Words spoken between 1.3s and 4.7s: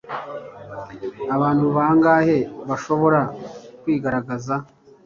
abantu bangahe bashobora kwigaragaza